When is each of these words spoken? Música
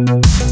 Música 0.00 0.43